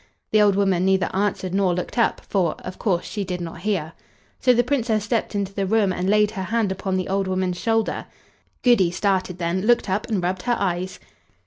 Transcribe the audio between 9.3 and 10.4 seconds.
then, looked up, and